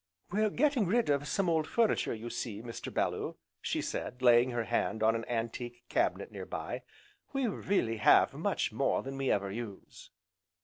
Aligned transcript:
"We're 0.31 0.49
getting 0.49 0.87
rid 0.87 1.11
of 1.11 1.27
some 1.27 1.45
of 1.47 1.51
the 1.51 1.55
old 1.57 1.67
furniture, 1.67 2.13
you 2.15 2.31
see, 2.31 2.63
Mr. 2.63 2.91
Bellew," 2.91 3.35
she 3.61 3.83
said, 3.83 4.19
laying 4.23 4.49
her 4.49 4.63
hand 4.63 5.03
on 5.03 5.13
an 5.13 5.25
antique 5.25 5.83
cabinet 5.89 6.31
nearby, 6.31 6.81
"we 7.33 7.45
really 7.45 7.97
have 7.97 8.33
much 8.33 8.71
more 8.71 9.03
than 9.03 9.15
we 9.15 9.29
ever 9.29 9.51
use." 9.51 10.09